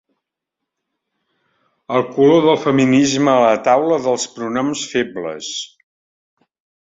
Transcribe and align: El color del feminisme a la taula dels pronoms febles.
El 1.99 2.05
color 2.15 2.41
del 2.45 2.57
feminisme 2.63 3.29
a 3.35 3.43
la 3.45 3.51
taula 3.69 4.01
dels 4.07 4.27
pronoms 4.39 4.83
febles. 4.95 5.53